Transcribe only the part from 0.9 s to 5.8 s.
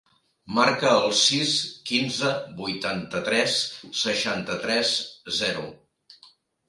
el sis, quinze, vuitanta-tres, seixanta-tres, zero.